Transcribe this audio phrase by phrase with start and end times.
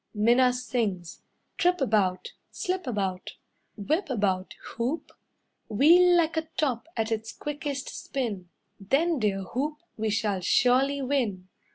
[0.15, 1.21] Minna sings:
[1.59, 3.33] "Trip about, slip about,
[3.77, 5.11] whip about Hoop.
[5.69, 11.49] Wheel like a top at its quickest spin, Then, dear hoop, we shall surely win.